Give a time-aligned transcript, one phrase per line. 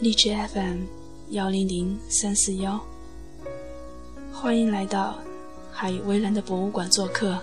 [0.00, 0.84] 荔枝 FM
[1.30, 2.80] 幺零零三四幺，
[4.32, 5.18] 欢迎来到
[5.72, 7.36] 海围栏的博物馆做客。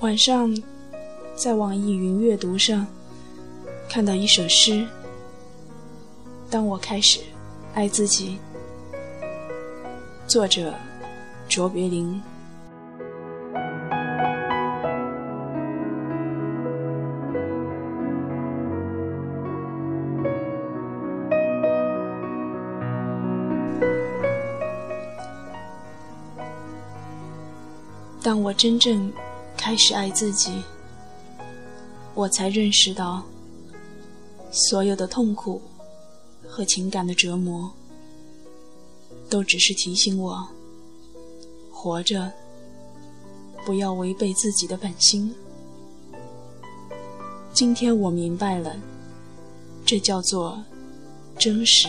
[0.00, 0.54] 晚上，
[1.34, 2.86] 在网易云阅读上。
[3.88, 4.86] 看到一首诗，
[6.50, 7.20] 当我开始
[7.72, 8.38] 爱自己。
[10.26, 10.74] 作者：
[11.48, 12.22] 卓别林。
[28.22, 29.10] 当我真正
[29.56, 30.62] 开始爱自己，
[32.14, 33.22] 我才认识到。
[34.52, 35.60] 所有的痛苦
[36.46, 37.70] 和情感的折磨，
[39.28, 40.48] 都只是提醒我，
[41.70, 42.32] 活着
[43.66, 45.34] 不要违背自己的本心。
[47.52, 48.74] 今天我明白了，
[49.84, 50.62] 这叫做
[51.36, 51.88] 真实。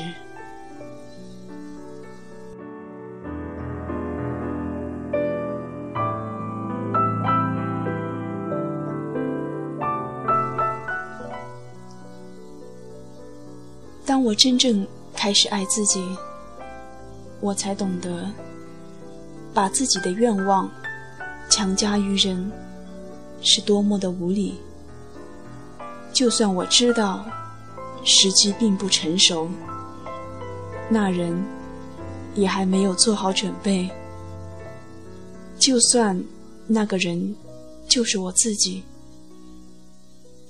[14.27, 16.05] 我真正开始爱自己，
[17.39, 18.29] 我才懂得，
[19.53, 20.69] 把自己的愿望
[21.49, 22.51] 强加于人，
[23.41, 24.59] 是多么的无理。
[26.11, 27.25] 就算我知道
[28.03, 29.47] 时机并不成熟，
[30.89, 31.41] 那人
[32.35, 33.89] 也还没有做好准备。
[35.57, 36.21] 就算
[36.67, 37.33] 那个人
[37.87, 38.83] 就是我自己，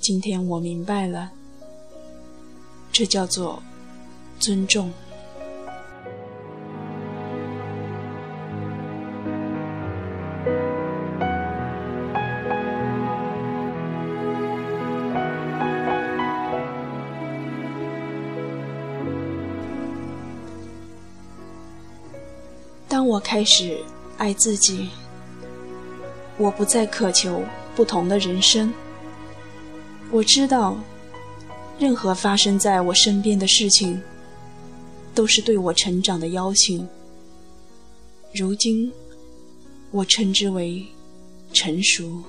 [0.02, 1.34] 今天我明白了。
[2.98, 3.62] 这叫做
[4.40, 4.92] 尊重。
[22.90, 23.78] 当我开始
[24.18, 24.90] 爱自己，
[26.40, 27.44] 我不再渴求
[27.76, 28.74] 不同的人生。
[30.10, 30.76] 我知道。
[31.80, 34.02] 任何发生在我身边的事情，
[35.14, 36.88] 都是对我成长的邀请。
[38.34, 38.92] 如今，
[39.92, 40.84] 我称之为
[41.54, 42.24] 成熟。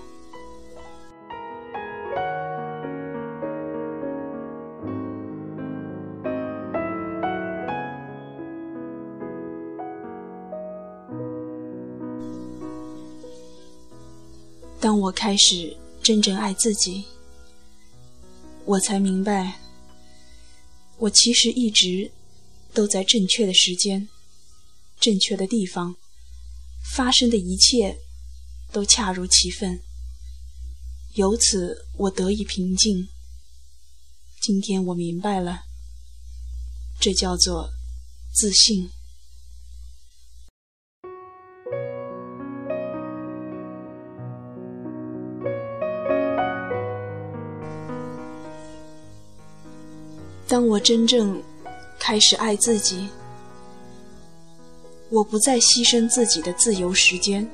[14.81, 17.05] 当我开始真正爱自己。
[18.69, 19.59] 我才明白，
[20.99, 22.13] 我其实一直
[22.75, 24.07] 都在正确的时间、
[25.01, 25.97] 正确的地方，
[26.95, 27.99] 发生的一切
[28.71, 29.81] 都恰如其分。
[31.15, 33.09] 由此，我得以平静。
[34.43, 35.63] 今天我明白了，
[37.01, 37.71] 这叫做
[38.35, 38.91] 自信。
[50.49, 51.43] 当我真正
[51.99, 53.07] 开始爱自己，
[55.11, 57.47] 我不再牺牲自己的自由时间，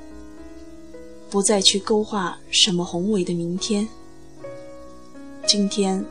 [1.29, 3.89] 不再去勾画什么宏伟的明天。
[5.45, 6.05] 今天，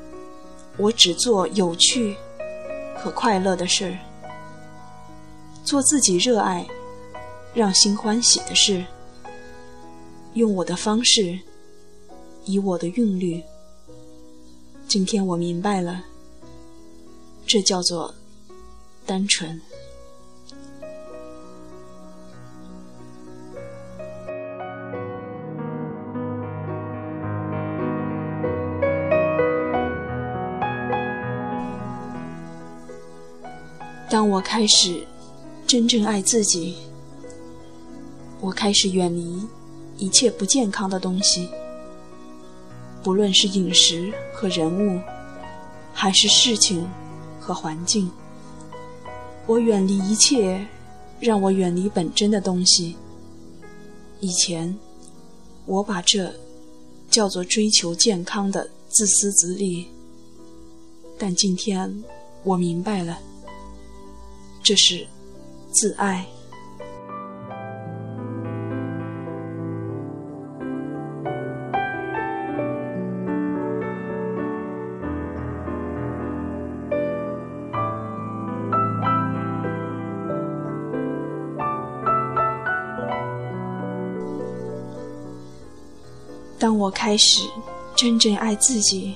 [0.75, 2.17] 我只做有趣
[2.97, 3.97] 和快乐的事，
[5.63, 6.67] 做自己热爱、
[7.53, 8.83] 让心欢喜的事，
[10.33, 11.39] 用我的方式，
[12.43, 13.41] 以我的韵律。
[14.85, 16.03] 今天我明白了。
[17.53, 18.11] 这叫做
[19.05, 19.61] 单纯。
[34.09, 35.05] 当我开始
[35.67, 36.77] 真正爱自己，
[38.41, 39.47] 我开始远离
[39.99, 41.47] 一切不健康的东西，
[43.03, 44.99] 不论是饮食和人物，
[45.93, 46.89] 还是事情。
[47.43, 48.09] 和环境，
[49.45, 50.65] 我远离一切
[51.19, 52.95] 让我远离本真的东西。
[54.21, 54.73] 以前，
[55.65, 56.33] 我把这
[57.09, 59.85] 叫做追求健康的自私自利。
[61.19, 62.03] 但今天
[62.45, 63.19] 我明白了，
[64.63, 65.05] 这是
[65.69, 66.25] 自爱。
[86.63, 87.41] 当我开始
[87.93, 89.15] 真正爱自己，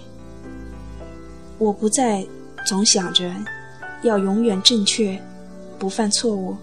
[1.57, 2.27] 我不再
[2.65, 3.33] 总想着
[4.03, 5.17] 要永远正确，
[5.79, 6.57] 不犯错误。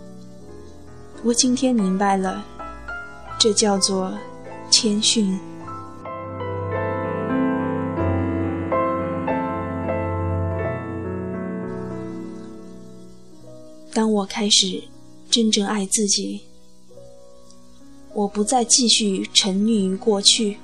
[1.22, 2.44] 我今天明白了，
[3.40, 4.12] 这叫做
[4.70, 5.40] 谦逊。
[13.94, 14.82] 当我开始
[15.30, 16.42] 真正爱自己，
[18.12, 20.58] 我不再继续沉溺于过去。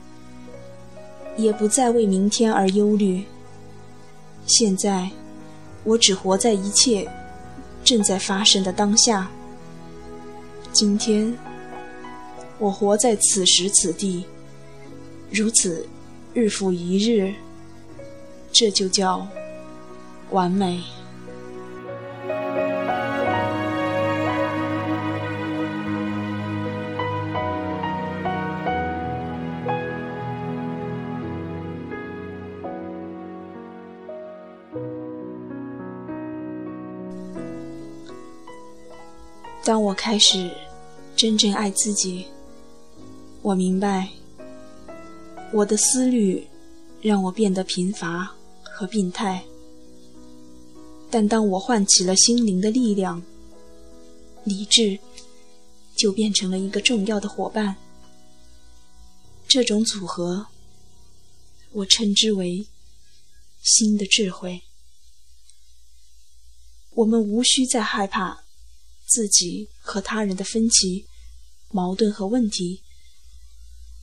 [1.37, 3.25] 也不再为明天而忧虑。
[4.47, 5.11] 现在，
[5.85, 7.09] 我只活在一切
[7.85, 9.31] 正在发生的当下。
[10.73, 11.37] 今天，
[12.59, 14.25] 我活在此时此地，
[15.31, 15.87] 如此
[16.35, 17.33] 日复一日，
[18.53, 19.26] 这就叫
[20.31, 20.81] 完美。
[39.71, 40.51] 当我开始
[41.15, 42.27] 真正爱自己，
[43.41, 44.09] 我明白，
[45.53, 46.45] 我的思虑
[47.01, 48.35] 让我变得贫乏
[48.65, 49.45] 和病态。
[51.09, 53.23] 但当我唤起了心灵的力量，
[54.43, 54.99] 理智
[55.95, 57.77] 就变成了一个重要的伙伴。
[59.47, 60.49] 这种组合，
[61.71, 62.67] 我称之为
[63.63, 64.63] 新的智慧。
[66.91, 68.40] 我们无需再害怕。
[69.11, 71.05] 自己和他人的分歧、
[71.71, 72.81] 矛盾和问题，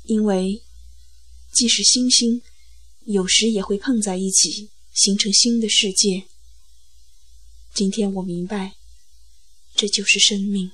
[0.04, 0.62] 因为
[1.54, 2.42] 即使星星
[3.06, 6.28] 有时也会碰在一起，形成新的世界。
[7.74, 8.76] 今天我明白，
[9.74, 10.72] 这就是生命。